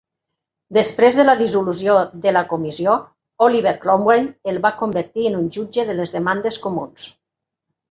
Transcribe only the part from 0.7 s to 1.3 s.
Després de